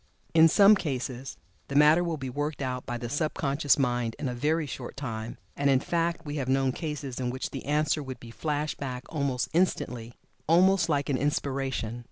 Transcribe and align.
In 0.33 0.47
some 0.47 0.73
cases 0.73 1.37
the 1.67 1.75
matter 1.75 2.03
will 2.03 2.17
be 2.17 2.27
worked 2.27 2.63
out 2.63 2.87
by 2.87 2.97
the 2.97 3.07
sub 3.07 3.35
conscious 3.35 3.77
mind 3.77 4.15
in 4.17 4.27
a 4.27 4.33
very 4.33 4.65
short 4.65 4.97
time, 4.97 5.37
and 5.55 5.69
in 5.69 5.79
fact 5.79 6.25
we 6.25 6.37
have 6.37 6.49
known 6.49 6.71
cases 6.71 7.19
in 7.19 7.29
which 7.29 7.51
the 7.51 7.65
answer 7.65 8.01
would 8.01 8.19
be 8.19 8.31
flashed 8.31 8.79
back 8.79 9.03
almost 9.09 9.49
instantly, 9.53 10.15
almost 10.47 10.89
like 10.89 11.09
an 11.09 11.17
inspiration. 11.17 11.99